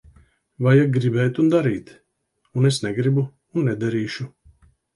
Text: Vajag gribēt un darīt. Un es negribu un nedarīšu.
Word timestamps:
Vajag 0.67 0.89
gribēt 0.95 1.41
un 1.43 1.51
darīt. 1.55 1.93
Un 2.61 2.71
es 2.73 2.81
negribu 2.89 3.29
un 3.61 3.73
nedarīšu. 3.73 4.31